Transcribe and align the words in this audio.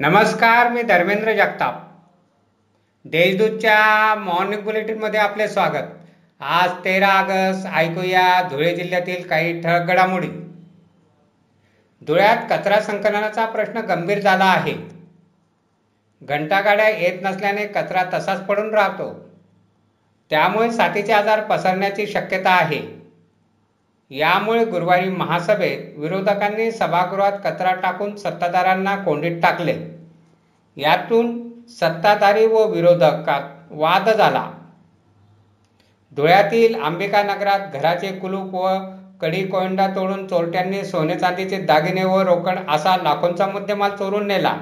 नमस्कार 0.00 0.68
मी 0.68 0.82
धर्मेंद्र 0.82 1.32
जगताप. 1.32 1.74
देशदूतच्या 3.04 4.14
मॉर्निंग 4.14 4.60
बुलेटिनमध्ये 4.60 5.20
आपले 5.20 5.48
स्वागत. 5.48 5.86
आज 6.40 6.70
तेरा 6.84 7.08
ऑगस्ट 7.08 7.66
ऐकूया 7.74 8.48
धुळे 8.50 8.76
जिल्ह्यातील 8.76 9.28
काही 9.28 9.60
ठळक 9.60 9.82
घडामोडी. 9.82 10.28
धुळ्यात 12.06 12.36
कचरा 12.50 12.80
संकलनाचा 12.80 13.46
प्रश्न 13.46 13.78
गंभीर 13.78 14.18
झाला 14.18 14.44
आहे. 14.44 14.74
घंटागाड्या 16.22 16.88
येत 16.88 17.18
नसल्याने 17.22 17.66
कचरा 17.66 18.02
तसाच 18.14 18.46
पडून 18.46 18.74
राहतो. 18.74 19.30
त्यामुळे 20.30 20.70
साथीचे 20.70 21.12
आजार 21.12 21.40
पसरण्याची 21.40 22.06
शक्यता 22.06 22.50
आहे. 22.50 22.99
यामुळे 24.10 24.64
गुरुवारी 24.64 25.08
महासभेत 25.08 25.98
विरोधकांनी 25.98 26.70
सभागृहात 26.72 27.32
कचरा 27.44 27.74
टाकून 27.74 28.16
सत्ताधाऱ्यांना 28.16 28.96
कोंडीत 28.96 29.42
टाकले. 29.42 29.74
यातून 30.76 31.50
सत्ताधारी 31.68 32.46
व 32.46 32.64
विरोधकात 32.64 33.42
वाद 33.70 34.08
झाला. 34.08 34.50
धुळ्यातील 36.16 36.82
अंबिका 36.82 37.22
नगरात 37.22 37.60
घराचे 37.72 38.08
कुलूप 38.08 38.54
व 38.54 38.78
कडी 39.20 39.46
कोयंडा 39.46 39.86
तोडून 39.86 40.26
चोरट्यांनी 40.26 40.84
सोने 40.84 41.14
चांदीचे 41.14 41.56
दागिने 41.56 42.04
व 42.04 42.20
रोकड 42.20 42.58
असा 42.68 42.96
लाखोंचा 42.96 43.46
मुद्देमाल 43.46 43.90
चोरून 43.90 44.26
नेला. 44.26 44.56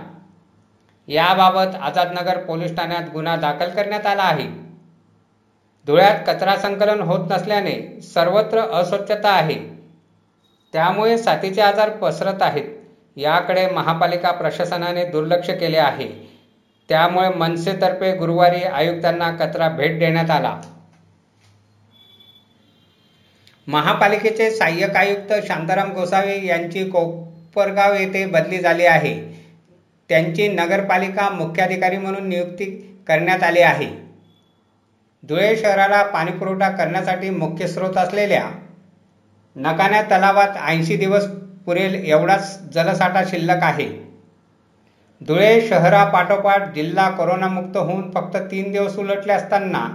याबाबत 1.09 1.75
आझादनगर 1.83 2.39
पोलीस 2.39 2.77
ठाण्यात 2.77 3.03
गुन्हा 3.13 3.37
दाखल 3.37 3.69
करण्यात 3.69 4.07
आला 4.07 4.23
आहे. 4.23 4.68
धुळ्यात 5.89 6.17
कचरा 6.27 6.57
संकलन 6.57 7.01
होत 7.01 7.29
नसल्याने 7.31 8.01
सर्वत्र 8.03 8.59
अस्वच्छता 8.59 9.29
आहे. 9.29 9.55
त्यामुळे 10.73 11.19
साथीचे 11.19 11.61
आजार 11.61 11.91
पसरत 11.91 12.43
आहेत. 12.43 12.65
याकडे 13.17 13.67
महापालिका 13.67 14.31
प्रशासनाने 14.31 15.05
दुर्लक्ष 15.05 15.51
केले 15.51 15.77
आहे. 15.77 16.09
त्यामुळे 16.89 17.29
मनसेतर्फे 17.29 18.17
गुरुवारी 18.17 18.63
आयुक्तांना 18.63 19.31
कचरा 19.31 19.69
भेट 19.69 19.99
देण्यात 19.99 20.31
आला. 20.31 20.61
महापालिकेचे 23.67 24.51
सहाय्यक 24.51 24.97
आयुक्त 24.97 25.33
शांताराम 25.47 25.93
गोसावे 25.93 26.47
यांची 26.47 26.91
कोपरगाव 26.91 27.95
येथे 27.95 28.27
बदली 28.27 28.59
झाली 28.59 28.87
आहे. 28.87 29.43
त्यांची 30.09 30.49
नगरपालिका 30.49 31.31
मुख्याधिकारी 31.31 31.97
म्हणून 31.97 32.29
नियुक्ती 32.29 32.65
करण्यात 33.09 33.43
आली 33.43 33.61
आहे. 33.61 34.08
धुळे 35.23 35.57
शहराला 35.57 36.03
पाणीपुरवठा 36.03 36.69
करण्यासाठी 36.69 37.31
मुख्य 37.31 37.67
स्रोत 37.67 37.97
असलेल्या 37.97 38.45
नकान्या 39.57 40.03
तलावात 40.03 40.49
ऐंशी 40.67 40.97
दिवस 40.97 41.27
पुरेल 41.67 41.95
एवढाच 41.95 42.73
जलसाठा 42.73 43.23
शिल्लक 43.25 43.63
आहे. 43.63 43.89
धुळे 45.27 45.61
शहरापाठोपाठ 45.61 46.75
जिल्हा 46.75 47.11
कोरोनामुक्त 47.11 47.77
होऊन 47.77 48.11
फक्त 48.11 48.37
तीन 48.37 48.73
दिवस 48.73 48.99
उलटले 48.99 49.33
असताना 49.33 49.87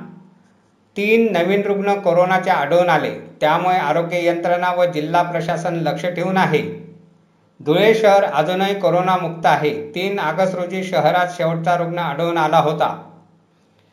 तीन 0.98 1.32
नवीन 1.32 1.62
रुग्ण 1.62 1.94
कोरोनाचे 1.94 2.50
आढळून 2.50 2.90
आले. 2.90 3.12
त्यामुळे 3.42 3.76
आरोग्य 3.76 4.26
यंत्रणा 4.26 4.74
व 4.74 4.86
जिल्हा 4.86 5.22
प्रशासन 5.22 5.74
लक्ष 5.74 6.06
ठेवून 6.06 6.38
आहे. 6.38 6.62
धुळे 7.66 7.94
शहर 7.94 8.24
अजूनही 8.24 8.80
कोरोनामुक्त 8.80 9.46
आहे. 9.46 9.92
तीन 9.96 10.20
ऑगस्ट 10.20 10.56
रोजी 10.56 10.84
शहरात 10.84 11.28
शेवटचा 11.38 11.78
रुग्ण 11.78 12.00
आढळून 12.00 12.38
आला 12.38 12.58
होता. 12.58 13.13